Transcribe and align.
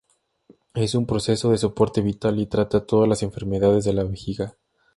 Es 0.73 0.95
un 0.95 1.05
proceso 1.05 1.51
de 1.51 1.59
soporte 1.59 2.01
vital 2.01 2.39
y 2.39 2.47
trata 2.47 2.87
todas 2.87 3.07
las 3.07 3.21
enfermedades 3.21 3.83
de 3.85 3.93
la 3.93 4.03
vejiga. 4.03 4.57